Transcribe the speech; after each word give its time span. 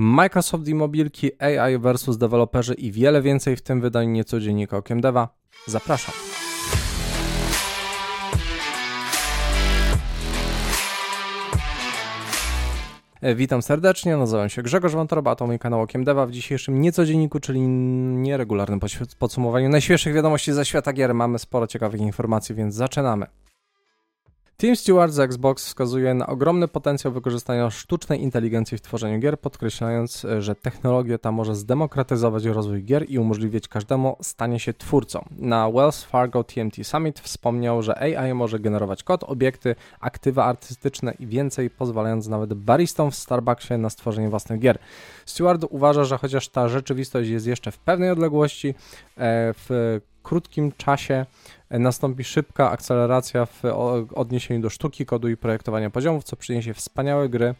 Microsoft 0.00 0.68
i 0.68 0.74
mobilki, 0.74 1.42
AI 1.42 1.78
versus 1.78 2.18
deweloperzy 2.18 2.74
i 2.74 2.92
wiele 2.92 3.22
więcej 3.22 3.56
w 3.56 3.62
tym 3.62 3.80
wydaniu 3.80 4.10
niecodziennika 4.10 4.76
Okiem 4.76 5.00
Deva. 5.00 5.28
Zapraszam. 5.66 6.14
E, 13.20 13.34
witam 13.34 13.62
serdecznie, 13.62 14.16
nazywam 14.16 14.48
się 14.48 14.62
Grzegorz 14.62 14.92
Wątroba, 14.92 15.36
to 15.36 15.46
mój 15.46 15.58
kanał 15.58 15.80
Okiem 15.80 16.04
Deva. 16.04 16.26
W 16.26 16.30
dzisiejszym 16.30 16.80
niecodzienniku, 16.80 17.40
czyli 17.40 17.60
nieregularnym 17.60 18.80
podsumowaniu 19.18 19.68
najświeższych 19.68 20.14
wiadomości 20.14 20.52
ze 20.52 20.64
świata 20.64 20.92
gier 20.92 21.14
mamy 21.14 21.38
sporo 21.38 21.66
ciekawych 21.66 22.00
informacji, 22.00 22.54
więc 22.54 22.74
zaczynamy. 22.74 23.26
Tim 24.60 24.76
Stewart 24.76 25.12
z 25.12 25.18
Xbox 25.18 25.66
wskazuje 25.66 26.14
na 26.14 26.26
ogromny 26.26 26.68
potencjał 26.68 27.12
wykorzystania 27.12 27.70
sztucznej 27.70 28.22
inteligencji 28.22 28.78
w 28.78 28.80
tworzeniu 28.80 29.18
gier, 29.18 29.40
podkreślając, 29.40 30.26
że 30.38 30.54
technologia 30.54 31.18
ta 31.18 31.32
może 31.32 31.54
zdemokratyzować 31.54 32.44
rozwój 32.44 32.84
gier 32.84 33.10
i 33.10 33.18
umożliwić 33.18 33.68
każdemu 33.68 34.16
stanie 34.22 34.60
się 34.60 34.74
twórcą. 34.74 35.24
Na 35.38 35.70
Wells 35.70 36.04
Fargo 36.04 36.44
TMT 36.44 36.76
Summit 36.82 37.20
wspomniał, 37.20 37.82
że 37.82 37.98
AI 37.98 38.34
może 38.34 38.58
generować 38.58 39.02
kod, 39.02 39.24
obiekty, 39.24 39.74
aktywa 40.00 40.44
artystyczne 40.44 41.14
i 41.18 41.26
więcej, 41.26 41.70
pozwalając 41.70 42.28
nawet 42.28 42.54
baristom 42.54 43.10
w 43.10 43.14
Starbucksie 43.14 43.74
na 43.74 43.90
stworzenie 43.90 44.28
własnych 44.28 44.60
gier. 44.60 44.78
Stewart 45.26 45.64
uważa, 45.70 46.04
że 46.04 46.18
chociaż 46.18 46.48
ta 46.48 46.68
rzeczywistość 46.68 47.30
jest 47.30 47.46
jeszcze 47.46 47.72
w 47.72 47.78
pewnej 47.78 48.10
odległości, 48.10 48.68
e, 48.68 48.74
w 49.54 50.00
krótkim 50.22 50.72
czasie 50.76 51.26
nastąpi 51.70 52.24
szybka 52.24 52.70
akceleracja 52.70 53.46
w 53.46 53.62
odniesieniu 54.14 54.60
do 54.60 54.70
sztuki, 54.70 55.06
kodu 55.06 55.28
i 55.28 55.36
projektowania 55.36 55.90
poziomów, 55.90 56.24
co 56.24 56.36
przyniesie 56.36 56.74
wspaniałe 56.74 57.28
gry 57.28 57.46
e, 57.46 57.54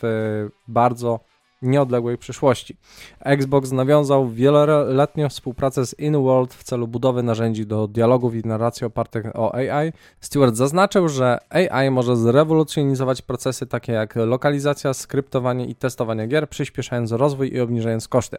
w 0.00 0.48
bardzo 0.68 1.20
nieodległej 1.64 2.18
przyszłości. 2.18 2.76
Xbox 3.20 3.72
nawiązał 3.72 4.30
wieloletnią 4.30 5.28
współpracę 5.28 5.86
z 5.86 5.98
InWorld 5.98 6.54
w 6.54 6.62
celu 6.62 6.88
budowy 6.88 7.22
narzędzi 7.22 7.66
do 7.66 7.88
dialogów 7.88 8.34
i 8.34 8.42
narracji 8.44 8.86
opartych 8.86 9.26
o 9.36 9.54
AI. 9.54 9.92
Stewart 10.20 10.54
zaznaczył, 10.54 11.08
że 11.08 11.38
AI 11.50 11.90
może 11.90 12.16
zrewolucjonizować 12.16 13.22
procesy 13.22 13.66
takie 13.66 13.92
jak 13.92 14.16
lokalizacja, 14.16 14.94
skryptowanie 14.94 15.66
i 15.66 15.74
testowanie 15.74 16.26
gier, 16.26 16.48
przyspieszając 16.48 17.12
rozwój 17.12 17.54
i 17.54 17.60
obniżając 17.60 18.08
koszty. 18.08 18.36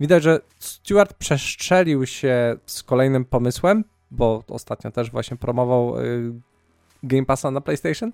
Widać, 0.00 0.22
że 0.22 0.40
Stewart 0.58 1.14
przestrzelił 1.14 2.06
się 2.06 2.56
z 2.66 2.82
kolejnym 2.82 3.24
pomysłem, 3.24 3.84
bo 4.10 4.42
ostatnio 4.48 4.90
też 4.90 5.10
właśnie 5.10 5.36
promował 5.36 5.98
y, 5.98 6.32
Game 7.04 7.26
Passa 7.26 7.50
na 7.50 7.60
PlayStation. 7.60 8.12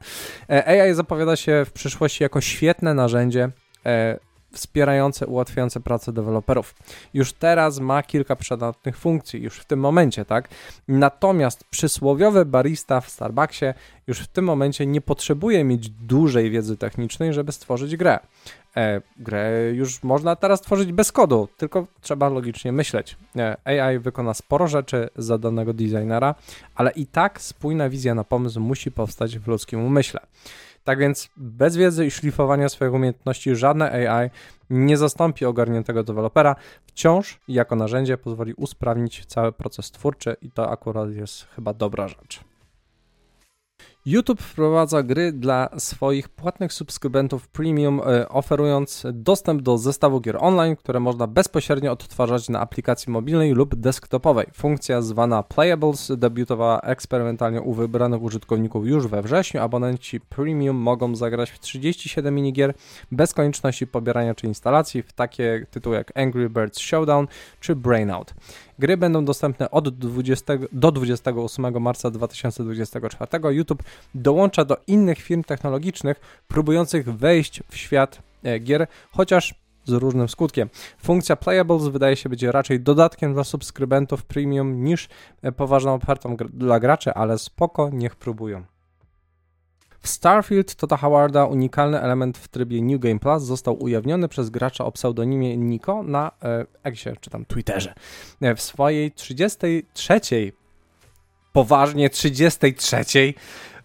E, 0.50 0.82
AI 0.82 0.94
zapowiada 0.94 1.36
się 1.36 1.64
w 1.66 1.72
przyszłości 1.72 2.22
jako 2.22 2.40
świetne 2.40 2.94
narzędzie 2.94 3.50
e, 3.86 4.18
wspierające, 4.52 5.26
ułatwiające 5.26 5.80
pracę 5.80 6.12
deweloperów. 6.12 6.74
Już 7.14 7.32
teraz 7.32 7.78
ma 7.80 8.02
kilka 8.02 8.36
przydatnych 8.36 8.98
funkcji, 8.98 9.42
już 9.42 9.58
w 9.58 9.64
tym 9.64 9.80
momencie, 9.80 10.24
tak? 10.24 10.48
Natomiast 10.88 11.64
przysłowiowy 11.64 12.44
barista 12.44 13.00
w 13.00 13.10
Starbucksie 13.10 13.66
już 14.06 14.20
w 14.20 14.26
tym 14.26 14.44
momencie 14.44 14.86
nie 14.86 15.00
potrzebuje 15.00 15.64
mieć 15.64 15.90
dużej 15.90 16.50
wiedzy 16.50 16.76
technicznej, 16.76 17.32
żeby 17.32 17.52
stworzyć 17.52 17.96
grę. 17.96 18.18
E, 18.76 19.00
grę 19.16 19.70
już 19.72 20.02
można 20.02 20.36
teraz 20.36 20.60
tworzyć 20.60 20.92
bez 20.92 21.12
kodu, 21.12 21.48
tylko 21.56 21.86
trzeba 22.00 22.28
logicznie 22.28 22.72
myśleć. 22.72 23.16
E, 23.36 23.56
AI 23.64 23.98
wykona 23.98 24.34
sporo 24.34 24.66
rzeczy 24.66 25.08
za 25.16 25.38
danego 25.38 25.72
designera, 25.72 26.34
ale 26.74 26.90
i 26.90 27.06
tak 27.06 27.40
spójna 27.40 27.88
wizja 27.88 28.14
na 28.14 28.24
pomysł 28.24 28.60
musi 28.60 28.90
powstać 28.90 29.38
w 29.38 29.48
ludzkim 29.48 29.84
umyśle. 29.84 30.20
Tak 30.84 30.98
więc 30.98 31.30
bez 31.36 31.76
wiedzy 31.76 32.06
i 32.06 32.10
szlifowania 32.10 32.68
swoich 32.68 32.92
umiejętności 32.94 33.56
żadne 33.56 34.10
AI 34.10 34.30
nie 34.70 34.96
zastąpi 34.96 35.44
ogarniętego 35.44 36.02
dewelopera. 36.02 36.56
Wciąż 36.86 37.40
jako 37.48 37.76
narzędzie 37.76 38.18
pozwoli 38.18 38.54
usprawnić 38.54 39.26
cały 39.26 39.52
proces 39.52 39.90
twórczy 39.90 40.36
i 40.42 40.50
to 40.50 40.70
akurat 40.70 41.10
jest 41.10 41.44
chyba 41.44 41.74
dobra 41.74 42.08
rzecz. 42.08 42.49
YouTube 44.06 44.40
wprowadza 44.42 45.02
gry 45.02 45.32
dla 45.32 45.68
swoich 45.78 46.28
płatnych 46.28 46.72
subskrybentów 46.72 47.48
premium, 47.48 48.00
e, 48.06 48.28
oferując 48.28 49.06
dostęp 49.12 49.62
do 49.62 49.78
zestawu 49.78 50.20
gier 50.20 50.36
online, 50.40 50.76
które 50.76 51.00
można 51.00 51.26
bezpośrednio 51.26 51.92
odtwarzać 51.92 52.48
na 52.48 52.60
aplikacji 52.60 53.12
mobilnej 53.12 53.52
lub 53.52 53.74
desktopowej. 53.74 54.46
Funkcja 54.54 55.02
zwana 55.02 55.42
Playables 55.42 56.12
debiutowała 56.16 56.80
eksperymentalnie 56.80 57.60
u 57.60 57.74
wybranych 57.74 58.22
użytkowników 58.22 58.86
już 58.86 59.06
we 59.06 59.22
wrześniu. 59.22 59.60
Abonenci 59.60 60.20
premium 60.20 60.76
mogą 60.76 61.16
zagrać 61.16 61.50
w 61.50 61.58
37 61.58 62.34
minigier 62.34 62.74
bez 63.12 63.34
konieczności 63.34 63.86
pobierania 63.86 64.34
czy 64.34 64.46
instalacji 64.46 65.02
w 65.02 65.12
takie 65.12 65.66
tytuły 65.70 65.96
jak 65.96 66.18
Angry 66.18 66.50
Birds 66.50 66.78
Showdown 66.78 67.26
czy 67.60 67.76
Brainout. 67.76 68.34
Gry 68.80 68.96
będą 68.96 69.24
dostępne 69.24 69.70
od 69.70 69.88
20 69.88 70.52
do 70.72 70.92
28 70.92 71.82
marca 71.82 72.10
2024. 72.10 73.26
YouTube 73.48 73.82
dołącza 74.14 74.64
do 74.64 74.76
innych 74.86 75.18
firm 75.18 75.42
technologicznych 75.42 76.20
próbujących 76.48 77.16
wejść 77.16 77.62
w 77.68 77.76
świat 77.76 78.22
e, 78.42 78.58
gier, 78.58 78.86
chociaż 79.10 79.54
z 79.84 79.92
różnym 79.92 80.28
skutkiem. 80.28 80.68
Funkcja 81.02 81.36
Playables 81.36 81.82
wydaje 81.82 82.16
się 82.16 82.28
być 82.28 82.42
raczej 82.42 82.80
dodatkiem 82.80 83.34
dla 83.34 83.44
subskrybentów 83.44 84.24
premium 84.24 84.84
niż 84.84 85.08
e, 85.42 85.52
poważną 85.52 85.94
ofertą 85.94 86.36
dla 86.52 86.80
graczy, 86.80 87.14
ale 87.14 87.38
spoko, 87.38 87.90
niech 87.92 88.16
próbują. 88.16 88.64
W 90.00 90.08
Starfield 90.08 90.74
Tota 90.74 90.96
Howarda 90.96 91.44
unikalny 91.44 92.00
element 92.00 92.38
w 92.38 92.48
trybie 92.48 92.82
New 92.82 93.00
Game 93.00 93.18
Plus 93.18 93.42
został 93.42 93.82
ujawniony 93.82 94.28
przez 94.28 94.50
gracza 94.50 94.84
o 94.84 94.92
pseudonimie 94.92 95.56
Niko 95.56 96.02
na 96.02 96.30
e, 96.42 96.66
Exie, 96.82 97.16
czy 97.20 97.30
tam 97.30 97.44
Twitterze. 97.44 97.94
E, 98.40 98.54
w 98.54 98.62
swojej 98.62 99.12
33. 99.12 100.20
poważnie 101.52 102.10
33 102.10 103.04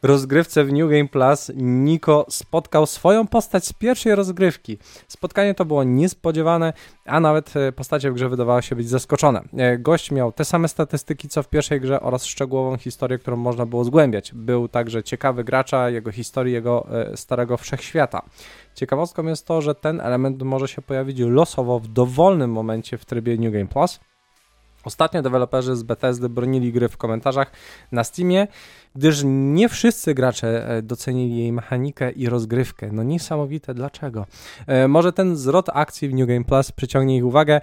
rozgrywce 0.06 0.64
w 0.64 0.74
New 0.74 0.90
Game 0.90 1.08
Plus 1.08 1.52
Niko 1.56 2.26
spotkał 2.30 2.86
swoją 2.86 3.28
postać 3.28 3.66
z 3.66 3.74
pierwszej 3.74 4.16
rozgrywki. 4.16 4.78
Spotkanie 5.08 5.54
to 5.54 5.66
było 5.66 5.84
niespodziewane, 5.84 6.74
a 7.06 7.20
nawet 7.20 7.56
e, 7.58 7.72
postacie 7.72 8.12
w 8.12 8.14
grze 8.14 8.30
wydawały 8.30 8.64
się 8.64 8.76
być 8.76 8.90
zaskoczone. 8.90 9.42
E, 9.58 9.78
gość 9.78 10.12
miał 10.12 10.32
te 10.32 10.46
same 10.46 10.68
statystyki 10.68 11.30
co 11.30 11.44
w 11.44 11.50
pierwszej 11.50 11.82
grze 11.82 12.02
oraz 12.02 12.26
szczegółową 12.26 12.78
historię, 12.78 13.18
którą 13.18 13.38
można 13.38 13.66
było 13.66 13.84
zgłębiać. 13.84 14.32
Był 14.34 14.68
także 14.68 15.04
ciekawy 15.04 15.44
gracza, 15.44 15.90
jego 15.90 16.12
historii, 16.12 16.54
jego 16.54 16.88
e, 16.92 17.18
starego 17.18 17.58
wszechświata. 17.58 18.22
Ciekawostką 18.76 19.26
jest 19.28 19.48
to, 19.48 19.62
że 19.62 19.76
ten 19.76 20.02
element 20.02 20.44
może 20.44 20.68
się 20.68 20.82
pojawić 20.82 21.20
losowo 21.20 21.80
w 21.80 21.88
dowolnym 21.88 22.52
momencie 22.52 22.98
w 22.98 23.06
trybie 23.06 23.38
New 23.38 23.54
Game 23.54 23.68
Plus. 23.68 24.00
Ostatnio 24.86 25.22
deweloperzy 25.22 25.76
z 25.76 25.84
Bethesdy 25.84 26.30
bronili 26.30 26.74
gry 26.74 26.90
w 26.90 26.98
komentarzach 26.98 27.52
na 27.92 28.04
Steamie, 28.04 28.48
gdyż 28.96 29.22
nie 29.26 29.70
wszyscy 29.70 30.14
gracze 30.14 30.70
e, 30.70 30.82
docenili 30.82 31.38
jej 31.38 31.52
mechanikę 31.52 32.12
i 32.12 32.30
rozgrywkę. 32.30 32.90
No 32.92 33.04
niesamowite, 33.04 33.74
dlaczego? 33.74 34.26
E, 34.68 34.88
może 34.88 35.14
ten 35.14 35.36
zwrot 35.36 35.70
akcji 35.74 36.10
w 36.10 36.14
New 36.14 36.28
Game 36.28 36.44
Plus 36.44 36.72
przyciągnie 36.72 37.18
ich 37.18 37.26
uwagę. 37.26 37.62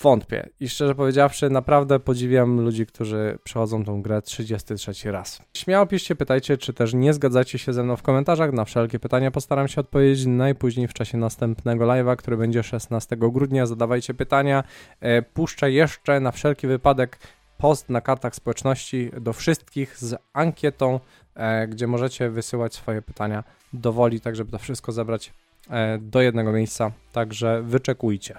Wątpię 0.00 0.48
i 0.60 0.68
szczerze 0.68 0.94
powiedziawszy, 0.94 1.50
naprawdę 1.50 2.00
podziwiam 2.00 2.60
ludzi, 2.60 2.86
którzy 2.86 3.38
przechodzą 3.44 3.84
tą 3.84 4.02
grę 4.02 4.22
33 4.22 5.12
raz. 5.12 5.42
Śmiało 5.56 5.86
piszcie, 5.86 6.16
pytajcie, 6.16 6.56
czy 6.56 6.72
też 6.72 6.94
nie 6.94 7.12
zgadzacie 7.12 7.58
się 7.58 7.72
ze 7.72 7.82
mną 7.82 7.96
w 7.96 8.02
komentarzach. 8.02 8.52
Na 8.52 8.64
wszelkie 8.64 8.98
pytania 8.98 9.30
postaram 9.30 9.68
się 9.68 9.80
odpowiedzieć 9.80 10.26
najpóźniej 10.26 10.88
w 10.88 10.92
czasie 10.92 11.18
następnego 11.18 11.84
live'a, 11.84 12.16
który 12.16 12.36
będzie 12.36 12.62
16 12.62 13.16
grudnia. 13.16 13.66
Zadawajcie 13.66 14.14
pytania. 14.14 14.64
E, 15.00 15.22
puszczę 15.22 15.70
jeszcze 15.72 16.20
na 16.20 16.30
wszelki 16.30 16.66
wypadek 16.66 17.18
post 17.58 17.88
na 17.88 18.00
kartach 18.00 18.34
społeczności 18.34 19.10
do 19.20 19.32
wszystkich 19.32 19.98
z 19.98 20.16
ankietą, 20.32 21.00
e, 21.34 21.68
gdzie 21.68 21.86
możecie 21.86 22.30
wysyłać 22.30 22.74
swoje 22.74 23.02
pytania 23.02 23.44
do 23.72 23.92
woli, 23.92 24.20
tak 24.20 24.36
żeby 24.36 24.50
to 24.50 24.58
wszystko 24.58 24.92
zebrać 24.92 25.32
e, 25.70 25.98
do 25.98 26.22
jednego 26.22 26.52
miejsca. 26.52 26.90
Także 27.12 27.62
wyczekujcie. 27.62 28.34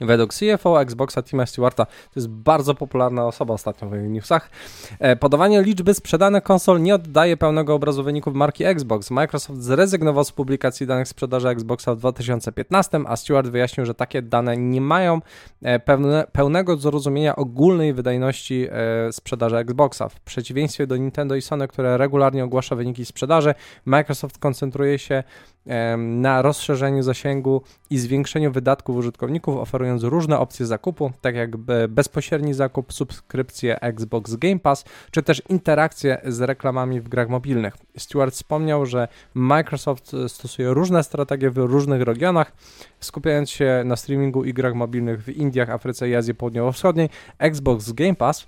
Według 0.00 0.34
CFO 0.34 0.80
Xboxa 0.80 1.22
Tima 1.22 1.46
Stewarta, 1.46 1.86
to 1.86 1.92
jest 2.16 2.28
bardzo 2.28 2.74
popularna 2.74 3.26
osoba 3.26 3.54
ostatnio 3.54 3.88
w 3.88 3.92
newsach, 3.96 4.50
e, 4.98 5.16
podawanie 5.16 5.62
liczby 5.62 5.94
sprzedanych 5.94 6.42
konsol 6.42 6.82
nie 6.82 6.94
oddaje 6.94 7.36
pełnego 7.36 7.74
obrazu 7.74 8.02
wyników 8.02 8.34
marki 8.34 8.64
Xbox. 8.64 9.10
Microsoft 9.10 9.62
zrezygnował 9.62 10.24
z 10.24 10.32
publikacji 10.32 10.86
danych 10.86 11.08
sprzedaży 11.08 11.48
Xboxa 11.48 11.94
w 11.94 11.98
2015, 11.98 13.00
a 13.06 13.16
Stewart 13.16 13.48
wyjaśnił, 13.48 13.86
że 13.86 13.94
takie 13.94 14.22
dane 14.22 14.56
nie 14.56 14.80
mają 14.80 15.20
e, 15.62 15.80
pełne, 15.80 16.26
pełnego 16.32 16.76
zrozumienia 16.76 17.36
ogólnej 17.36 17.94
wydajności 17.94 18.66
e, 18.70 19.12
sprzedaży 19.12 19.56
Xboxa. 19.56 20.08
W 20.08 20.20
przeciwieństwie 20.20 20.86
do 20.86 20.96
Nintendo 20.96 21.34
i 21.34 21.42
Sony, 21.42 21.68
które 21.68 21.96
regularnie 21.96 22.44
ogłasza 22.44 22.76
wyniki 22.76 23.04
sprzedaży, 23.04 23.54
Microsoft 23.84 24.38
koncentruje 24.38 24.98
się 24.98 25.22
na 25.96 26.42
rozszerzeniu 26.42 27.02
zasięgu 27.02 27.62
i 27.90 27.98
zwiększeniu 27.98 28.52
wydatków 28.52 28.96
użytkowników, 28.96 29.56
oferując 29.56 29.85
oferując 29.86 30.02
różne 30.02 30.38
opcje 30.38 30.66
zakupu, 30.66 31.12
tak 31.20 31.34
jak 31.34 31.56
bezpośredni 31.88 32.54
zakup, 32.54 32.92
subskrypcje 32.92 33.80
Xbox 33.80 34.34
Game 34.36 34.58
Pass, 34.58 34.84
czy 35.10 35.22
też 35.22 35.42
interakcje 35.48 36.20
z 36.24 36.40
reklamami 36.40 37.00
w 37.00 37.08
grach 37.08 37.28
mobilnych. 37.28 37.76
Stewart 37.98 38.34
wspomniał, 38.34 38.86
że 38.86 39.08
Microsoft 39.34 40.12
stosuje 40.28 40.74
różne 40.74 41.02
strategie 41.02 41.50
w 41.50 41.56
różnych 41.56 42.02
regionach, 42.02 42.52
skupiając 43.00 43.50
się 43.50 43.82
na 43.84 43.96
streamingu 43.96 44.44
i 44.44 44.52
grach 44.52 44.74
mobilnych 44.74 45.24
w 45.24 45.28
Indiach, 45.28 45.70
Afryce 45.70 46.08
i 46.08 46.14
Azji 46.14 46.34
Południowo-Wschodniej. 46.34 47.08
Xbox 47.38 47.92
Game 47.92 48.14
Pass 48.14 48.46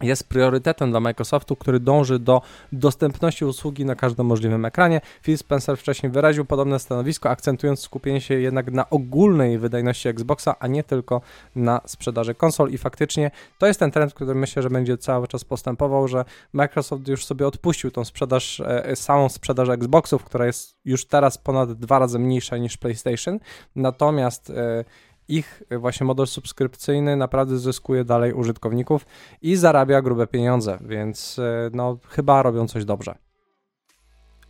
jest 0.00 0.28
priorytetem 0.28 0.90
dla 0.90 1.00
Microsoftu, 1.00 1.56
który 1.56 1.80
dąży 1.80 2.18
do 2.18 2.42
dostępności 2.72 3.44
usługi 3.44 3.84
na 3.84 3.94
każdym 3.94 4.26
możliwym 4.26 4.64
ekranie. 4.64 5.00
Phil 5.22 5.38
Spencer 5.38 5.76
wcześniej 5.76 6.12
wyraził 6.12 6.44
podobne 6.44 6.78
stanowisko, 6.78 7.30
akcentując 7.30 7.80
skupienie 7.80 8.20
się 8.20 8.34
jednak 8.34 8.72
na 8.72 8.90
ogólnej 8.90 9.58
wydajności 9.58 10.08
Xboxa, 10.08 10.56
a 10.60 10.66
nie 10.66 10.84
tylko 10.84 11.20
na 11.56 11.80
sprzedaży 11.86 12.34
konsol 12.34 12.70
i 12.70 12.78
faktycznie 12.78 13.30
to 13.58 13.66
jest 13.66 13.80
ten 13.80 13.90
trend, 13.90 14.14
który 14.14 14.34
myślę, 14.34 14.62
że 14.62 14.70
będzie 14.70 14.98
cały 14.98 15.28
czas 15.28 15.44
postępował, 15.44 16.08
że 16.08 16.24
Microsoft 16.52 17.08
już 17.08 17.24
sobie 17.24 17.46
odpuścił 17.46 17.90
tą 17.90 18.04
sprzedaż, 18.04 18.60
e, 18.60 18.96
samą 18.96 19.28
sprzedaż 19.28 19.68
Xboxów, 19.68 20.24
która 20.24 20.46
jest 20.46 20.76
już 20.84 21.06
teraz 21.06 21.38
ponad 21.38 21.72
dwa 21.72 21.98
razy 21.98 22.18
mniejsza 22.18 22.56
niż 22.56 22.76
PlayStation, 22.76 23.38
natomiast 23.76 24.50
e, 24.50 24.84
ich 25.28 25.62
właśnie 25.78 26.06
model 26.06 26.26
subskrypcyjny 26.26 27.16
naprawdę 27.16 27.58
zyskuje 27.58 28.04
dalej 28.04 28.32
użytkowników 28.32 29.06
i 29.42 29.56
zarabia 29.56 30.02
grube 30.02 30.26
pieniądze, 30.26 30.78
więc 30.80 31.38
e, 31.38 31.70
no 31.72 31.98
chyba 32.08 32.42
robią 32.42 32.68
coś 32.68 32.84
dobrze. 32.84 33.27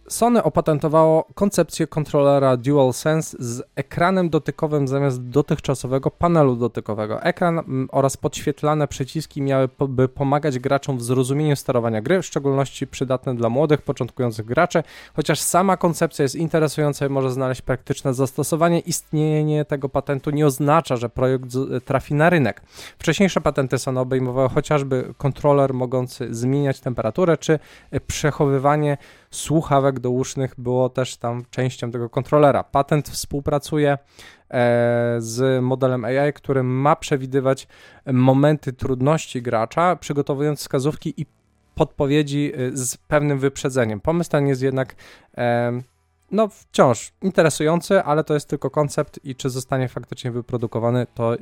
Sony 0.09 0.43
opatentowało 0.43 1.25
koncepcję 1.35 1.87
kontrolera 1.87 2.57
DualSense 2.57 3.37
z 3.41 3.63
ekranem 3.77 4.31
dotykowym 4.31 4.89
zamiast 4.89 5.29
dotychczasowego 5.29 6.11
panelu 6.11 6.57
dotykowego. 6.57 7.23
Ekran 7.23 7.59
mm, 7.59 7.89
oraz 7.93 8.17
podświetlane 8.17 8.89
przyciski 8.89 9.43
miałyby 9.43 10.09
pomagać 10.09 10.59
graczom 10.59 10.99
w 10.99 11.03
zrozumieniu 11.03 11.57
sterowania 11.57 12.03
gry, 12.03 12.23
w 12.23 12.27
szczególności 12.27 12.87
przydatne 12.87 13.35
dla 13.35 13.49
młodych, 13.49 13.83
początkujących 13.83 14.47
graczy. 14.47 14.83
Chociaż 15.17 15.41
sama 15.41 15.77
koncepcja 15.77 16.23
jest 16.23 16.35
interesująca 16.35 17.07
i 17.07 17.09
może 17.09 17.31
znaleźć 17.31 17.63
praktyczne 17.63 18.15
zastosowanie, 18.15 18.81
istnienie 18.81 19.65
tego 19.65 19.89
patentu 19.89 20.31
nie 20.31 20.47
oznacza, 20.47 20.97
że 20.97 21.09
projekt 21.09 21.45
trafi 21.85 22.15
na 22.15 22.31
rynek. 22.31 22.63
Wcześniejsze 22.99 23.41
patenty 23.41 23.79
Sony 23.79 24.01
obejmowały 24.01 24.49
chociażby 24.49 25.15
kontroler 25.19 25.75
mogący 25.75 26.35
zmieniać 26.35 26.81
temperaturę 26.81 27.37
czy 27.37 27.59
przechowywanie 28.07 28.99
słuchawek 29.31 30.01
dousznych 30.01 30.55
było 30.59 30.89
też 30.89 31.17
tam 31.17 31.45
częścią 31.51 31.91
tego 31.91 32.11
kontrolera. 32.11 32.65
Patent 32.65 33.09
współpracuje 33.09 33.93
e, 33.93 35.17
z 35.19 35.65
modelem 35.65 36.05
AI, 36.05 36.33
który 36.33 36.63
ma 36.63 36.97
przewidywać 36.97 37.69
momenty 38.07 38.73
trudności 38.73 39.43
gracza, 39.43 39.97
przygotowując 39.97 40.61
wskazówki 40.61 41.15
i 41.21 41.27
podpowiedzi 41.75 42.53
e, 42.55 42.77
z 42.77 42.97
pewnym 42.97 43.39
wyprzedzeniem. 43.39 44.01
Pomysł 44.01 44.31
ten 44.31 44.47
jest 44.47 44.63
jednak 44.63 44.95
e, 45.39 45.83
no 46.31 46.49
wciąż 46.49 47.13
interesujący, 47.23 48.03
ale 48.03 48.25
to 48.25 48.35
jest 48.35 48.49
tylko 48.49 48.71
koncept 48.71 49.21
i 49.25 49.35
czy 49.35 49.51
zostanie 49.51 49.89
faktycznie 49.89 50.31
wyprodukowany, 50.31 51.07
to 51.15 51.37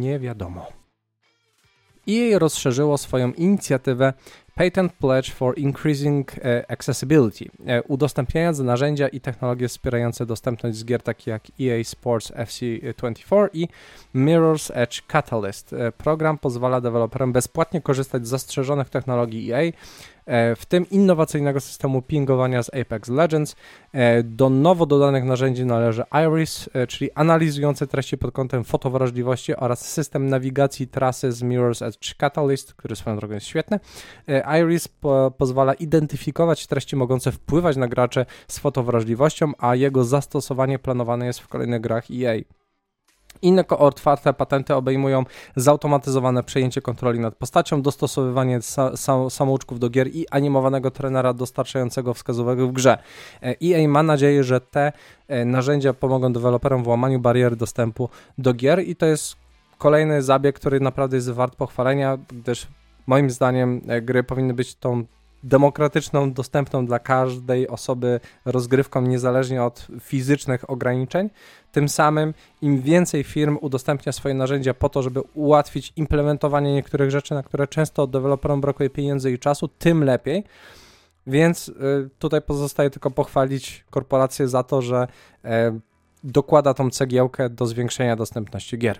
nie 0.00 0.18
wiadomo. 0.18 0.66
EA 2.08 2.38
rozszerzyło 2.38 2.98
swoją 2.98 3.32
inicjatywę 3.32 4.12
Patent 4.54 4.92
Pledge 4.92 5.30
for 5.30 5.58
Increasing 5.58 6.38
e, 6.38 6.70
Accessibility, 6.70 7.50
e, 7.66 7.82
udostępniając 7.82 8.58
narzędzia 8.58 9.08
i 9.08 9.20
technologie 9.20 9.68
wspierające 9.68 10.26
dostępność 10.26 10.76
z 10.76 10.84
gier 10.84 11.02
takich 11.02 11.26
jak 11.26 11.42
EA 11.60 11.84
Sports 11.84 12.32
FC24 12.32 13.48
i 13.52 13.68
Mirror's 14.14 14.70
Edge 14.74 15.02
Catalyst. 15.06 15.72
E, 15.72 15.92
program 15.92 16.38
pozwala 16.38 16.80
deweloperom 16.80 17.32
bezpłatnie 17.32 17.80
korzystać 17.80 18.26
z 18.26 18.30
zastrzeżonych 18.30 18.88
technologii 18.88 19.52
EA, 19.52 19.72
w 20.56 20.66
tym 20.68 20.90
innowacyjnego 20.90 21.60
systemu 21.60 22.02
pingowania 22.02 22.62
z 22.62 22.74
Apex 22.74 23.08
Legends. 23.08 23.56
E, 23.92 24.22
do 24.22 24.50
nowo 24.50 24.86
dodanych 24.86 25.24
narzędzi 25.24 25.64
należy 25.64 26.04
Iris, 26.26 26.68
e, 26.74 26.86
czyli 26.86 27.12
analizujące 27.12 27.86
treści 27.86 28.18
pod 28.18 28.32
kątem 28.32 28.64
fotowrażliwości 28.64 29.56
oraz 29.56 29.88
system 29.88 30.28
nawigacji 30.28 30.88
trasy 30.88 31.32
z 31.32 31.42
Mirror's 31.42 31.86
Edge 31.86 32.14
Catalyst, 32.14 32.74
który 32.74 32.96
swoją 32.96 33.16
drogą 33.16 33.34
jest 33.34 33.46
świetny. 33.46 33.80
Iris 34.62 34.88
po 34.88 35.32
pozwala 35.38 35.74
identyfikować 35.74 36.66
treści 36.66 36.96
mogące 36.96 37.32
wpływać 37.32 37.76
na 37.76 37.88
gracze 37.88 38.26
z 38.48 38.58
fotowrażliwością, 38.58 39.52
a 39.58 39.74
jego 39.74 40.04
zastosowanie 40.04 40.78
planowane 40.78 41.26
jest 41.26 41.40
w 41.40 41.48
kolejnych 41.48 41.80
grach 41.80 42.04
EA. 42.10 42.61
Inne 43.42 43.68
otwarte 43.68 44.32
patenty 44.32 44.74
obejmują 44.74 45.24
zautomatyzowane 45.56 46.42
przejęcie 46.42 46.82
kontroli 46.82 47.20
nad 47.20 47.34
postacią, 47.34 47.82
dostosowywanie 47.82 48.62
sa 48.62 48.96
samouczków 49.30 49.78
do 49.78 49.90
gier 49.90 50.08
i 50.08 50.28
animowanego 50.30 50.90
trenera 50.90 51.32
dostarczającego 51.32 52.14
wskazówek 52.14 52.58
w 52.58 52.72
grze. 52.72 52.98
EA 53.42 53.78
e 53.78 53.88
ma 53.88 54.02
nadzieję, 54.02 54.44
że 54.44 54.60
te 54.60 54.92
e, 55.28 55.44
narzędzia 55.44 55.94
pomogą 55.94 56.32
deweloperom 56.32 56.84
w 56.84 56.88
łamaniu 56.88 57.20
barier 57.20 57.56
dostępu 57.56 58.08
do 58.38 58.54
gier 58.54 58.88
i 58.88 58.96
to 58.96 59.06
jest 59.06 59.36
kolejny 59.78 60.22
zabieg, 60.22 60.56
który 60.56 60.80
naprawdę 60.80 61.16
jest 61.16 61.30
wart 61.30 61.56
pochwalenia, 61.56 62.18
gdyż 62.28 62.66
moim 63.06 63.30
zdaniem 63.30 63.80
e, 63.88 64.02
gry 64.02 64.22
powinny 64.22 64.54
być 64.54 64.74
tą 64.74 65.04
demokratyczną, 65.42 66.32
dostępną 66.32 66.86
dla 66.86 66.98
każdej 66.98 67.68
osoby 67.68 68.20
rozgrywką, 68.44 69.02
niezależnie 69.02 69.62
od 69.62 69.86
fizycznych 70.00 70.70
ograniczeń. 70.70 71.30
Tym 71.72 71.88
samym 71.88 72.34
im 72.62 72.82
więcej 72.82 73.24
firm 73.24 73.58
udostępnia 73.60 74.12
swoje 74.12 74.34
narzędzia 74.34 74.74
po 74.74 74.88
to, 74.88 75.02
żeby 75.02 75.20
ułatwić 75.20 75.92
implementowanie 75.96 76.74
niektórych 76.74 77.10
rzeczy, 77.10 77.34
na 77.34 77.42
które 77.42 77.66
często 77.66 78.06
deweloperom 78.06 78.60
brakuje 78.60 78.90
pieniędzy 78.90 79.32
i 79.32 79.38
czasu, 79.38 79.68
tym 79.68 80.04
lepiej. 80.04 80.44
Więc 81.26 81.68
y, 81.68 81.74
tutaj 82.18 82.42
pozostaje 82.42 82.90
tylko 82.90 83.10
pochwalić 83.10 83.84
korporację 83.90 84.48
za 84.48 84.62
to, 84.62 84.82
że 84.82 85.06
e, 85.44 85.78
dokłada 86.24 86.74
tą 86.74 86.90
cegiełkę 86.90 87.50
do 87.50 87.66
zwiększenia 87.66 88.16
dostępności 88.16 88.78
gier. 88.78 88.98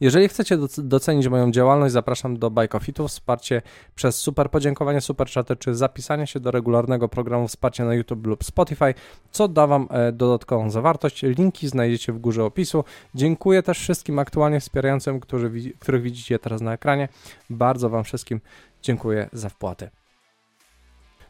Jeżeli 0.00 0.28
chcecie 0.28 0.58
docenić 0.78 1.28
moją 1.28 1.50
działalność, 1.50 1.92
zapraszam 1.92 2.38
do 2.38 2.50
Bajkofitu, 2.50 3.08
wsparcie 3.08 3.62
przez 3.94 4.16
super 4.16 4.50
podziękowanie, 4.50 5.00
super 5.00 5.28
czaty, 5.28 5.56
czy 5.56 5.74
zapisanie 5.74 6.26
się 6.26 6.40
do 6.40 6.50
regularnego 6.50 7.08
programu 7.08 7.48
wsparcia 7.48 7.84
na 7.84 7.94
YouTube 7.94 8.26
lub 8.26 8.44
Spotify, 8.44 8.94
co 9.30 9.48
da 9.48 9.66
Wam 9.66 9.88
e, 9.90 10.12
dodatkową 10.12 10.70
zawartość. 10.70 11.22
Linki 11.22 11.68
znajdziecie 11.68 12.12
w 12.12 12.18
górze 12.18 12.44
opisu. 12.44 12.84
Dziękuję 13.14 13.62
też 13.62 13.78
wszystkim 13.78 14.18
aktualnie 14.18 14.60
wspierającym, 14.60 15.20
którzy, 15.20 15.50
których 15.78 16.02
widzicie 16.02 16.38
teraz 16.38 16.60
na 16.60 16.72
ekranie. 16.72 17.08
Bardzo 17.50 17.90
Wam 17.90 18.04
wszystkim 18.04 18.40
dziękuję 18.82 19.28
za 19.32 19.48
wpłaty. 19.48 20.03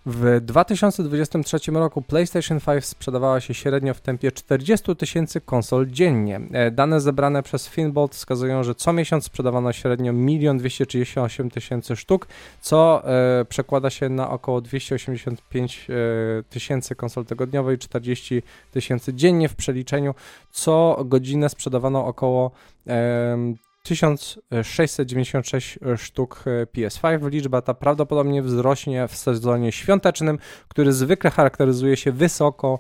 W 0.07 0.41
2023 0.41 1.73
roku 1.73 2.03
PlayStation 2.03 2.61
5 2.61 2.85
sprzedawała 2.85 3.41
się 3.41 3.55
średnio 3.55 3.95
w 3.95 4.01
tempie 4.01 4.33
40 4.33 4.97
tysięcy 4.97 5.41
konsol 5.41 5.87
dziennie. 5.87 6.41
E, 6.53 6.71
dane 6.71 7.01
zebrane 7.01 7.43
przez 7.43 7.69
Finbolt 7.69 8.15
wskazują, 8.15 8.63
że 8.63 8.75
co 8.75 8.93
miesiąc 8.93 9.25
sprzedawano 9.25 9.73
średnio 9.73 10.13
1 10.13 10.59
238 10.59 11.51
tysięcy 11.51 11.97
sztuk, 11.97 12.27
co 12.61 13.03
e, 13.05 13.45
przekłada 13.45 13.91
się 13.91 14.09
na 14.09 14.31
około 14.31 14.61
285 14.61 15.87
e, 15.91 15.95
tysięcy 16.43 16.95
konsol 16.95 17.25
tygodniowo 17.25 17.73
i 17.73 17.79
40 17.79 18.43
tysięcy 18.71 19.15
dziennie 19.15 19.49
w 19.49 19.55
przeliczeniu. 19.55 20.15
Co 20.51 21.03
godzinę 21.05 21.49
sprzedawano 21.49 22.07
około 22.07 22.51
e, 22.87 23.55
1696 23.85 25.79
sztuk 25.97 26.45
PS5. 26.77 27.31
Liczba 27.31 27.63
ta 27.63 27.75
prawdopodobnie 27.75 28.43
wzrośnie 28.43 29.09
w 29.09 29.17
sezonie 29.17 29.73
świątecznym, 29.73 30.39
który 30.69 30.93
zwykle 30.93 31.31
charakteryzuje 31.31 31.97
się 31.97 32.13
wysoko 32.13 32.79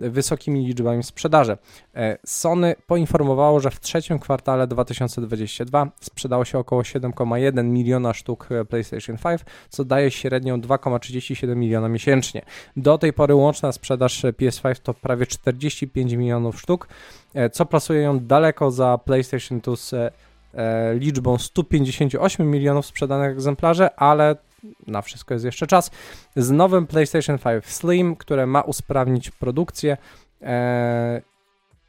wysokimi 0.00 0.66
liczbami 0.66 1.02
sprzedaży. 1.02 1.58
E, 1.94 2.18
Sony 2.26 2.74
poinformowało, 2.86 3.60
że 3.60 3.70
w 3.70 3.80
trzecim 3.80 4.18
kwartale 4.18 4.66
2022 4.66 5.88
sprzedało 6.00 6.44
się 6.44 6.58
około 6.58 6.82
7,1 6.82 7.64
miliona 7.64 8.14
sztuk 8.14 8.48
e, 8.50 8.64
PlayStation 8.64 9.16
5, 9.18 9.40
co 9.68 9.84
daje 9.84 10.10
średnią 10.10 10.60
2,37 10.60 11.56
miliona 11.56 11.88
miesięcznie. 11.88 12.42
Do 12.76 12.98
tej 12.98 13.12
pory 13.12 13.34
łączna 13.34 13.72
sprzedaż 13.72 14.22
PS5 14.24 14.80
to 14.82 14.94
prawie 14.94 15.26
45 15.26 16.12
milionów 16.12 16.60
sztuk, 16.60 16.88
e, 17.34 17.50
co 17.50 17.66
plasuje 17.66 18.00
ją 18.00 18.18
daleko 18.18 18.70
za 18.70 18.98
PlayStation 18.98 19.60
2 19.60 19.76
z 19.76 19.94
liczbą 20.94 21.38
158 21.38 22.50
milionów 22.50 22.86
sprzedanych 22.86 23.32
egzemplarzy, 23.32 23.88
ale 23.96 24.36
na 24.86 25.02
wszystko 25.02 25.34
jest 25.34 25.44
jeszcze 25.44 25.66
czas, 25.66 25.90
z 26.36 26.50
nowym 26.50 26.86
PlayStation 26.86 27.38
5 27.38 27.64
Slim, 27.64 28.16
które 28.16 28.46
ma 28.46 28.60
usprawnić 28.60 29.30
produkcję. 29.30 29.96
E, 30.42 31.22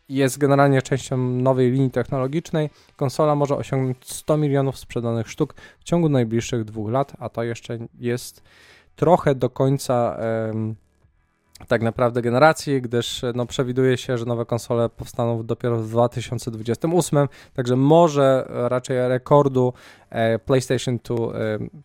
jest 0.10 0.38
generalnie 0.38 0.82
częścią 0.82 1.18
nowej 1.18 1.72
linii 1.72 1.92
technologicznej. 1.92 2.70
Konsola 2.96 3.36
może 3.36 3.56
osiągnąć 3.56 3.98
100 4.06 4.38
milionów 4.38 4.78
sprzedanych 4.78 5.30
sztuk 5.30 5.56
w 5.80 5.84
ciągu 5.84 6.10
najbliższych 6.10 6.64
dwóch 6.64 6.90
lat, 6.90 7.14
a 7.20 7.30
to 7.30 7.44
jeszcze 7.44 7.78
jest 8.00 8.44
trochę 8.96 9.36
do 9.36 9.50
końca 9.50 10.18
tak 11.68 11.82
naprawdę 11.82 12.22
generacji, 12.22 12.82
gdyż 12.82 13.22
no, 13.36 13.46
przewiduje 13.46 13.98
się, 13.98 14.18
że 14.18 14.26
nowe 14.26 14.46
konsole 14.46 14.90
powstaną 14.90 15.46
dopiero 15.46 15.78
w 15.78 15.90
2028, 15.90 17.28
także 17.54 17.76
może 17.76 18.46
raczej 18.50 19.08
rekordu 19.08 19.74
e, 20.10 20.40
PlayStation 20.40 21.00
2 21.04 21.16
e, 21.16 21.30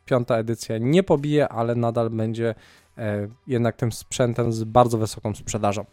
piąta 0.04 0.37
edycja 0.37 0.78
nie 0.78 1.02
pobije, 1.02 1.49
ale 1.49 1.75
nadal 1.75 2.11
będzie 2.11 2.54
e, 2.99 3.28
jednak 3.47 3.76
tym 3.76 3.92
sprzętem 3.92 4.52
z 4.52 4.64
bardzo 4.64 4.99
wysoką 4.99 5.35
sprzedażą. 5.35 5.85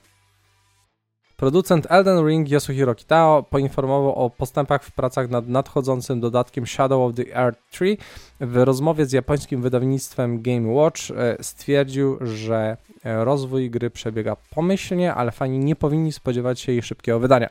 Producent 1.44 1.88
Elden 1.90 2.28
Ring 2.28 2.52
Yasuhiro 2.52 2.96
Kitao 2.96 3.44
poinformował 3.44 4.16
o 4.16 4.30
postępach 4.30 4.84
w 4.84 4.92
pracach 4.92 5.30
nad 5.30 5.48
nadchodzącym 5.48 6.20
dodatkiem 6.20 6.68
Shadow 6.68 7.10
of 7.10 7.16
the 7.16 7.36
Earth 7.36 7.60
3. 7.72 7.98
W 8.44 8.58
rozmowie 8.58 9.06
z 9.06 9.12
japońskim 9.12 9.62
wydawnictwem 9.62 10.42
Game 10.42 10.68
Watch 10.68 11.02
stwierdził, 11.42 12.18
że 12.22 12.78
rozwój 13.04 13.70
gry 13.70 13.90
przebiega 13.90 14.36
pomyślnie, 14.50 15.14
ale 15.14 15.32
fani 15.32 15.60
nie 15.60 15.76
powinni 15.76 16.12
spodziewać 16.12 16.60
się 16.60 16.72
jej 16.72 16.82
szybkiego 16.82 17.20
wydania. 17.20 17.50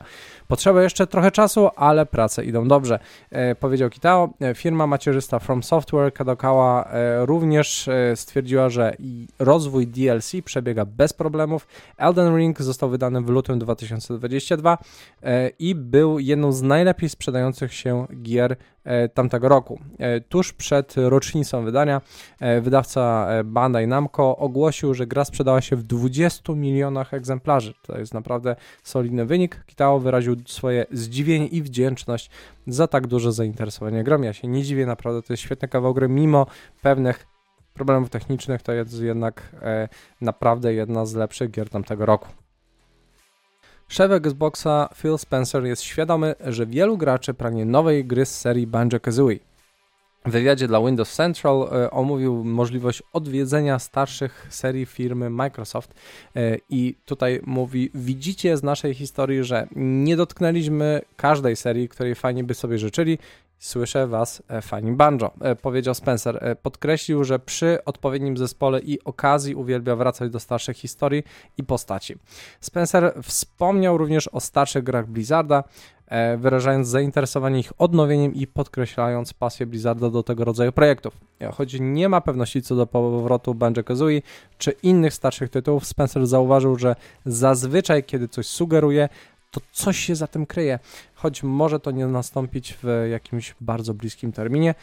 Potrzeba 0.49 0.83
jeszcze 0.83 1.07
trochę 1.07 1.31
czasu, 1.31 1.69
ale 1.77 2.07
prace 2.07 2.45
idą 2.45 2.69
dobrze, 2.69 2.99
e, 3.31 3.55
powiedział 3.55 3.91
Kitao. 3.91 4.31
E, 4.41 4.55
firma 4.55 4.87
macierzysta 4.87 5.39
From 5.39 5.63
Software 5.63 6.13
Kadokawa 6.13 6.91
e, 6.93 7.27
również 7.27 7.89
e, 7.89 8.17
stwierdziła, 8.17 8.69
że 8.69 8.97
rozwój 9.39 9.87
DLC 9.87 10.33
przebiega 10.45 10.85
bez 10.85 11.13
problemów. 11.13 11.67
Elden 11.97 12.37
Ring 12.37 12.63
został 12.63 12.91
wydany 12.91 13.21
w 13.21 13.29
lutym 13.29 13.59
2022 13.59 14.79
e, 15.23 15.49
i 15.49 15.75
był 15.75 16.19
jedną 16.19 16.53
z 16.53 16.63
najlepiej 16.63 17.09
sprzedających 17.09 17.75
się 17.75 18.07
gier 18.23 18.57
E, 18.85 19.09
tamtego 19.09 19.49
roku. 19.49 19.81
E, 19.99 20.21
tuż 20.21 20.53
przed 20.53 20.82
rocznicą 20.97 21.65
wydania 21.65 22.01
e, 22.41 22.61
wydawca 22.61 23.29
Bandai 23.45 23.87
Namco 23.87 24.37
ogłosił, 24.37 24.95
że 24.95 25.07
gra 25.07 25.25
sprzedała 25.25 25.61
się 25.61 25.77
w 25.77 25.83
20 25.83 26.53
milionach 26.53 27.15
egzemplarzy. 27.15 27.75
To 27.83 27.99
jest 27.99 28.15
naprawdę 28.15 28.57
solidny 28.83 29.27
wynik. 29.27 29.65
Kitao 29.67 30.01
wyraził 30.01 30.37
swoje 30.47 30.87
zdziwienie 30.93 31.47
i 31.47 31.63
wdzięczność 31.63 32.31
za 32.67 32.87
tak 32.87 33.07
duże 33.07 33.33
zainteresowanie 33.33 34.05
grą. 34.05 34.23
Ja 34.23 34.33
się 34.33 34.49
nie 34.49 34.63
dziwię, 34.63 34.87
naprawdę 34.87 35.23
to 35.23 35.33
jest 35.33 35.43
świetny 35.43 35.69
kawał 35.69 35.95
gry, 35.95 36.09
mimo 36.09 36.47
pewnych 36.83 37.27
problemów 37.75 38.11
technicznych, 38.11 38.63
to 38.63 38.73
jest 38.73 39.01
jednak 39.01 39.57
naprawdę 40.21 40.75
jedna 40.75 41.07
z 41.07 41.15
lepszych 41.15 41.51
gier 41.51 41.69
tamtego 41.69 42.07
roku. 42.07 42.29
Szef 43.89 44.13
Xboxa 44.13 44.89
Phil 44.95 45.19
Spencer 45.19 45.65
jest 45.65 45.83
świadomy, 45.83 46.35
że 46.47 46.67
wielu 46.67 46.99
graczy 46.99 47.35
pragnie 47.35 47.65
nowej 47.65 48.05
gry 48.05 48.27
z 48.27 48.41
serii 48.41 48.67
Banjo-Kazooie. 48.67 49.39
W 50.27 50.31
wywiadzie 50.31 50.69
dla 50.69 50.81
Windows 50.81 51.15
Central 51.15 51.69
e, 51.73 51.91
omówił 51.91 52.45
możliwość 52.45 53.03
odwiedzenia 53.13 53.79
starszych 53.79 54.47
serii 54.51 54.87
firmy 54.87 55.31
Microsoft 55.31 55.95
e, 56.37 56.57
i 56.71 56.95
tutaj 57.05 57.41
mówi, 57.47 57.91
widzicie 57.95 58.57
z 58.57 58.63
naszej 58.63 58.95
historii, 58.95 59.45
że 59.45 59.67
nie 59.77 60.17
dotknęliśmy 60.17 61.01
każdej 61.17 61.57
serii, 61.57 61.89
której 61.89 62.15
fani 62.15 62.45
by 62.45 62.55
sobie 62.55 62.79
życzyli, 62.79 63.19
Słyszę 63.63 64.07
was, 64.07 64.43
e, 64.49 64.63
fani 64.63 64.93
banjo, 64.93 65.31
e, 65.41 65.57
powiedział 65.57 65.95
Spencer. 65.95 66.39
E, 66.41 66.57
podkreślił, 66.57 67.25
że 67.25 67.39
przy 67.39 67.85
odpowiednim 67.85 68.37
zespole 68.37 68.81
i 68.81 69.05
okazji 69.05 69.55
uwielbia 69.55 69.97
wracać 69.97 70.31
do 70.31 70.41
starszych 70.41 70.77
historii 70.77 71.23
i 71.59 71.65
postaci. 71.65 72.15
Spencer 72.61 73.15
wspomniał 73.23 73.99
również 73.99 74.29
o 74.29 74.41
starszych 74.41 74.85
grach 74.85 75.07
Blizzarda, 75.07 75.65
wyrażając 76.39 76.89
zainteresowanie 76.89 77.61
ich 77.61 77.73
odnowieniem 77.79 78.35
i 78.35 78.47
podkreślając 78.47 79.33
pasję 79.33 79.67
Blizzarda 79.67 80.11
do 80.11 80.23
tego 80.23 80.45
rodzaju 80.45 80.73
projektów. 80.73 81.17
Choć 81.53 81.77
nie 81.81 82.09
ma 82.09 82.21
pewności 82.21 82.63
co 82.63 82.77
do 82.77 82.87
powrotu 82.87 83.55
Banjo-Kazooie 83.55 84.23
czy 84.59 84.71
innych 84.71 85.15
starszych 85.15 85.51
tytułów, 85.51 85.87
Spencer 85.87 86.27
zauważył, 86.27 86.79
że 86.79 86.97
zazwyczaj, 87.27 88.05
kiedy 88.05 88.29
coś 88.29 88.47
sugeruje, 88.47 89.09
to 89.53 89.61
coś 89.73 89.99
się 89.99 90.15
za 90.15 90.27
tym 90.27 90.47
kryje, 90.47 90.79
choć 91.15 91.43
może 91.43 91.81
to 91.81 91.91
nie 91.91 92.07
nastąpić 92.07 92.79
w 92.83 93.09
jakimś 93.11 93.55
bardzo 93.61 93.95
bliskim 93.95 94.33
terminie. 94.33 94.75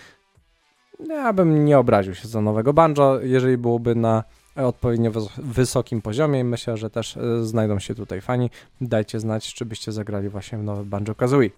Ja 1.07 1.33
bym 1.33 1.65
nie 1.65 1.79
obraził 1.79 2.15
się 2.15 2.27
za 2.27 2.41
nowego 2.41 2.73
banjo, 2.73 3.19
jeżeli 3.21 3.57
byłoby 3.57 3.95
na 3.95 4.23
odpowiednio 4.55 5.11
wysokim 5.37 6.01
poziomie. 6.01 6.43
Myślę, 6.43 6.77
że 6.77 6.89
też 6.89 7.17
e, 7.17 7.45
znajdą 7.45 7.79
się 7.79 7.95
tutaj 7.95 8.21
fani. 8.21 8.49
Dajcie 8.81 9.19
znać, 9.19 9.53
czy 9.53 9.65
byście 9.65 9.91
zagrali 9.91 10.29
właśnie 10.29 10.57
w 10.57 10.63
nowy 10.63 10.85
Banjo 10.85 11.15
Kazooie. 11.15 11.49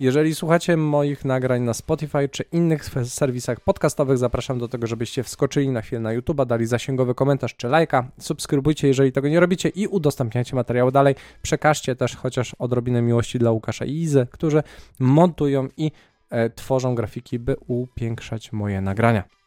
Jeżeli 0.00 0.34
słuchacie 0.34 0.76
moich 0.76 1.24
nagrań 1.24 1.62
na 1.62 1.74
Spotify 1.74 2.28
czy 2.28 2.42
innych 2.42 2.84
serwisach 3.04 3.60
podcastowych, 3.60 4.18
zapraszam 4.18 4.58
do 4.58 4.68
tego, 4.68 4.86
żebyście 4.86 5.22
wskoczyli 5.22 5.68
na 5.68 5.82
chwilę 5.82 6.00
na 6.00 6.12
YouTube, 6.12 6.44
dali 6.44 6.66
zasięgowy 6.66 7.14
komentarz 7.14 7.54
czy 7.54 7.68
lajka, 7.68 8.10
subskrybujcie, 8.18 8.88
jeżeli 8.88 9.12
tego 9.12 9.28
nie 9.28 9.40
robicie 9.40 9.68
i 9.68 9.86
udostępniajcie 9.86 10.56
materiały 10.56 10.92
dalej. 10.92 11.14
Przekażcie 11.42 11.96
też 11.96 12.16
chociaż 12.16 12.54
odrobinę 12.58 13.02
miłości 13.02 13.38
dla 13.38 13.50
Łukasza 13.50 13.84
i 13.84 13.92
Izy, 13.92 14.26
którzy 14.30 14.62
montują 14.98 15.68
i 15.76 15.92
e, 16.30 16.50
tworzą 16.50 16.94
grafiki, 16.94 17.38
by 17.38 17.56
upiększać 17.66 18.52
moje 18.52 18.80
nagrania. 18.80 19.37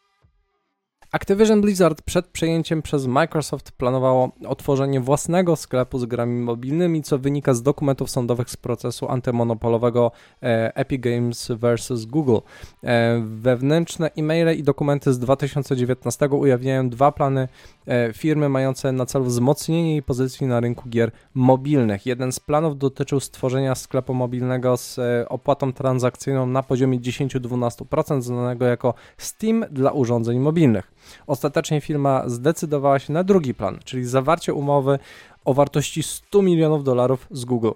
Activision 1.12 1.62
Blizzard 1.62 2.02
przed 2.02 2.28
przejęciem 2.28 2.82
przez 2.82 3.08
Microsoft 3.08 3.72
planowało 3.72 4.32
otworzenie 4.48 5.00
własnego 5.00 5.56
sklepu 5.56 6.00
z 6.00 6.06
grami 6.06 6.40
mobilnymi, 6.40 7.04
co 7.04 7.20
wynika 7.20 7.54
z 7.54 7.64
dokumentów 7.64 8.10
sądowych 8.10 8.50
z 8.50 8.58
procesu 8.58 9.10
antymonopolowego 9.10 10.12
e, 10.44 10.76
Epic 10.76 11.02
Games 11.02 11.52
vs. 11.52 12.06
Google. 12.06 12.38
E, 12.84 13.22
wewnętrzne 13.26 14.12
e-maile 14.18 14.58
i 14.58 14.64
dokumenty 14.64 15.14
z 15.14 15.20
2019 15.20 16.30
ujawniają 16.30 16.90
dwa 16.90 17.12
plany 17.12 17.48
e, 17.88 18.14
firmy 18.14 18.50
mające 18.50 18.92
na 18.92 19.06
celu 19.06 19.26
wzmocnienie 19.26 19.92
jej 19.92 20.04
pozycji 20.04 20.48
na 20.48 20.60
rynku 20.60 20.90
gier 20.90 21.12
mobilnych. 21.34 22.06
Jeden 22.06 22.32
z 22.32 22.40
planów 22.40 22.78
dotyczył 22.78 23.20
stworzenia 23.20 23.76
sklepu 23.76 24.14
mobilnego 24.14 24.78
z 24.78 25.00
opłatą 25.30 25.74
transakcyjną 25.74 26.46
na 26.46 26.64
poziomie 26.64 27.00
10-12%, 27.00 28.22
znanego 28.22 28.66
jako 28.66 28.94
Steam 29.18 29.66
dla 29.72 29.92
urządzeń 29.92 30.40
mobilnych. 30.40 31.01
Ostatecznie 31.28 31.82
firma 31.82 32.24
zdecydowała 32.30 33.00
się 33.00 33.14
na 33.14 33.24
drugi 33.24 33.54
plan, 33.54 33.80
czyli 33.86 34.06
zawarcie 34.06 34.54
umowy 34.54 35.00
o 35.46 35.54
wartości 35.54 36.04
100 36.04 36.42
milionów 36.42 36.84
dolarów 36.84 37.28
z 37.32 37.46
Google. 37.46 37.72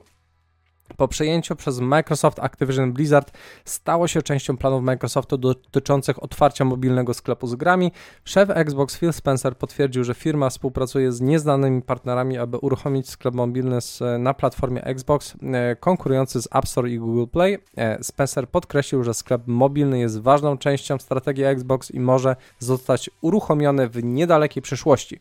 Po 0.97 1.07
przejęciu 1.07 1.55
przez 1.55 1.79
Microsoft 1.79 2.39
Activision 2.39 2.93
Blizzard 2.93 3.31
stało 3.65 4.07
się 4.07 4.21
częścią 4.21 4.57
planów 4.57 4.83
Microsoftu 4.83 5.37
dotyczących 5.37 6.23
otwarcia 6.23 6.65
mobilnego 6.65 7.13
sklepu 7.13 7.47
z 7.47 7.55
grami. 7.55 7.91
Szef 8.25 8.49
Xbox 8.49 8.97
Phil 8.97 9.13
Spencer 9.13 9.57
potwierdził, 9.57 10.03
że 10.03 10.13
firma 10.13 10.49
współpracuje 10.49 11.11
z 11.11 11.21
nieznanymi 11.21 11.81
partnerami, 11.81 12.37
aby 12.37 12.57
uruchomić 12.57 13.09
sklep 13.09 13.35
mobilny 13.35 13.79
na 14.19 14.33
platformie 14.33 14.83
Xbox 14.83 15.35
e, 15.41 15.75
konkurujący 15.75 16.41
z 16.41 16.47
App 16.55 16.67
Store 16.67 16.89
i 16.89 16.99
Google 16.99 17.25
Play. 17.31 17.57
E, 17.77 18.03
Spencer 18.03 18.49
podkreślił, 18.49 19.03
że 19.03 19.13
sklep 19.13 19.41
mobilny 19.47 19.99
jest 19.99 20.21
ważną 20.21 20.57
częścią 20.57 20.97
strategii 20.97 21.43
Xbox 21.43 21.91
i 21.91 21.99
może 21.99 22.35
zostać 22.59 23.09
uruchomiony 23.21 23.89
w 23.89 24.03
niedalekiej 24.03 24.63
przyszłości. 24.63 25.19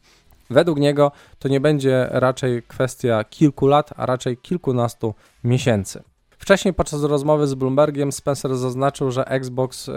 Według 0.51 0.79
niego 0.79 1.13
to 1.39 1.49
nie 1.49 1.61
będzie 1.61 2.09
raczej 2.11 2.63
kwestia 2.63 3.25
kilku 3.25 3.67
lat, 3.67 3.91
a 3.97 4.07
raczej 4.07 4.37
kilkunastu 4.37 5.15
miesięcy. 5.45 6.03
Wcześniej 6.39 6.75
podczas 6.75 7.03
rozmowy 7.03 7.47
z 7.47 7.55
Bloombergiem 7.55 8.13
Spencer 8.13 8.57
zaznaczył, 8.57 9.11
że 9.11 9.25
Xbox, 9.25 9.89
e, 9.89 9.93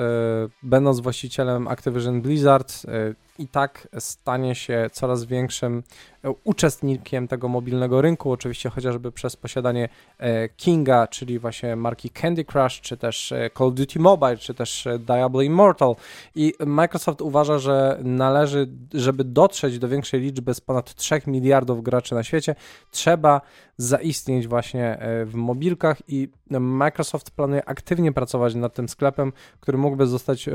będąc 0.64 1.00
właścicielem 1.00 1.68
Activision 1.68 2.22
Blizzard, 2.22 2.74
e, 2.88 3.27
i 3.40 3.48
tak 3.48 3.88
stanie 4.00 4.56
się 4.56 4.90
coraz 4.92 5.26
większym 5.26 5.84
e, 6.24 6.34
uczestnikiem 6.44 7.28
tego 7.28 7.48
mobilnego 7.48 8.02
rynku, 8.02 8.32
oczywiście 8.32 8.70
chociażby 8.70 9.12
przez 9.12 9.36
posiadanie 9.36 9.90
e, 10.18 10.50
Kinga, 10.50 11.08
czyli 11.08 11.40
właśnie 11.40 11.76
marki 11.76 12.10
Candy 12.10 12.46
Crush, 12.46 12.82
czy 12.82 12.98
też 12.98 13.32
e, 13.32 13.50
Call 13.58 13.68
of 13.68 13.74
Duty 13.74 14.00
Mobile, 14.00 14.38
czy 14.38 14.54
też 14.54 14.88
Diablo 15.00 15.42
Immortal. 15.42 15.96
I 16.36 16.54
Microsoft 16.66 17.22
uważa, 17.22 17.60
że 17.60 18.00
należy, 18.04 18.68
żeby 18.94 19.24
dotrzeć 19.24 19.80
do 19.80 19.88
większej 19.88 20.22
liczby 20.22 20.54
z 20.54 20.62
ponad 20.62 20.96
3 20.96 21.22
miliardów 21.28 21.84
graczy 21.84 22.16
na 22.16 22.24
świecie, 22.24 22.56
trzeba 22.92 23.42
zaistnieć 23.78 24.48
właśnie 24.48 24.98
w 25.26 25.34
mobilkach 25.34 25.98
i 26.08 26.30
Microsoft 26.60 27.32
planuje 27.32 27.70
aktywnie 27.70 28.12
pracować 28.12 28.56
nad 28.56 28.74
tym 28.74 28.90
sklepem, 28.90 29.34
który 29.60 29.78
mógłby 29.78 30.08
zostać 30.08 30.50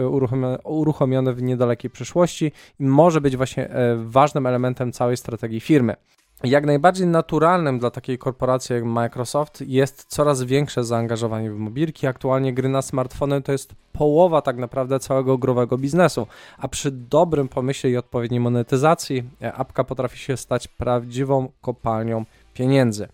uruchomiony 0.65 1.35
w 1.35 1.43
niedalekiej 1.43 1.91
przyszłości 1.91 2.53
może 2.79 3.21
być 3.21 3.37
właśnie 3.37 3.71
e, 3.71 3.97
ważnym 3.97 4.47
elementem 4.47 4.93
całej 4.93 5.17
strategii 5.17 5.61
firmy. 5.61 5.97
Jak 6.45 6.67
najbardziej 6.67 7.07
naturalnym 7.07 7.79
dla 7.79 7.91
takiej 7.91 8.19
korporacji 8.19 8.75
jak 8.75 8.85
Microsoft 8.85 9.61
jest 9.67 10.05
coraz 10.09 10.43
większe 10.43 10.85
zaangażowanie 10.85 11.51
w 11.51 11.59
mobilki. 11.59 12.07
Aktualnie 12.07 12.55
gry 12.55 12.69
na 12.69 12.83
smartfony 12.83 13.43
to 13.43 13.53
jest 13.53 13.75
połowa 13.93 14.43
tak 14.43 14.57
naprawdę 14.57 15.01
całego 15.01 15.39
growego 15.39 15.79
biznesu, 15.79 16.27
a 16.59 16.69
przy 16.69 16.91
dobrym 16.91 17.49
pomyśle 17.49 17.91
i 17.91 17.97
odpowiedniej 17.97 18.41
monetyzacji 18.41 19.25
e, 19.43 19.53
apka 19.53 19.85
potrafi 19.85 20.19
się 20.19 20.37
stać 20.37 20.69
prawdziwą 20.69 21.49
kopalnią 21.61 22.25
pieniędzy. 22.55 23.09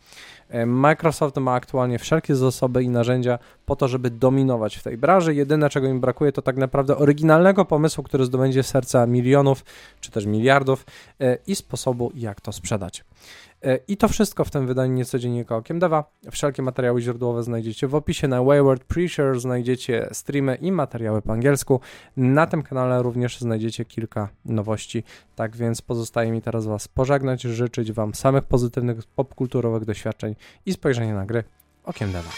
E, 0.48 0.66
Microsoft 0.66 1.36
ma 1.36 1.52
aktualnie 1.52 1.98
wszelkie 1.98 2.36
zasoby 2.36 2.82
i 2.82 2.88
narzędzia 2.88 3.38
po 3.66 3.76
to, 3.76 3.88
żeby 3.88 4.10
dominować 4.10 4.76
w 4.76 4.82
tej 4.82 4.98
branży. 4.98 5.34
Jedyne, 5.34 5.70
czego 5.70 5.86
im 5.86 6.00
brakuje, 6.00 6.32
to 6.32 6.42
tak 6.42 6.56
naprawdę 6.56 6.96
oryginalnego 6.96 7.64
pomysłu, 7.64 8.04
który 8.04 8.24
zdobędzie 8.24 8.62
serca 8.62 9.06
milionów 9.06 9.64
czy 10.00 10.10
też 10.10 10.26
miliardów 10.26 10.86
e, 11.20 11.38
i 11.46 11.56
sposobu, 11.56 12.12
jak 12.14 12.40
to 12.40 12.52
sprzedać. 12.52 13.04
E, 13.62 13.78
I 13.88 13.96
to 13.96 14.08
wszystko 14.08 14.44
w 14.44 14.50
tym 14.50 14.66
wydaniu 14.66 14.92
niecodziennika 14.92 15.56
Okiem 15.56 15.78
Deva. 15.78 16.04
Wszelkie 16.30 16.62
materiały 16.62 17.00
źródłowe 17.00 17.42
znajdziecie 17.42 17.88
w 17.88 17.94
opisie. 17.94 18.28
Na 18.28 18.42
Wayward 18.42 18.84
Pressure 18.84 19.40
znajdziecie 19.40 20.08
streamy 20.12 20.54
i 20.54 20.72
materiały 20.72 21.22
po 21.22 21.32
angielsku. 21.32 21.80
Na 22.16 22.46
tym 22.46 22.62
kanale 22.62 23.02
również 23.02 23.40
znajdziecie 23.40 23.84
kilka 23.84 24.28
nowości. 24.44 25.04
Tak 25.34 25.56
więc 25.56 25.82
pozostaje 25.82 26.32
mi 26.32 26.42
teraz 26.42 26.66
Was 26.66 26.88
pożegnać, 26.88 27.42
życzyć 27.42 27.92
Wam 27.92 28.14
samych 28.14 28.44
pozytywnych 28.44 29.06
popkulturowych 29.06 29.84
doświadczeń 29.84 30.34
i 30.66 30.72
spojrzenia 30.72 31.14
na 31.14 31.26
gry 31.26 31.44
Okiem 31.84 32.12
Deva. 32.12 32.30